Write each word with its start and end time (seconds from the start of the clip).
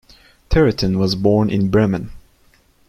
Trittin 0.49 0.97
was 0.97 1.13
born 1.13 1.51
in 1.51 1.69
Bremen. 1.69 2.11